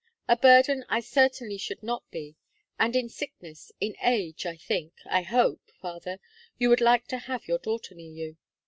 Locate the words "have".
7.19-7.47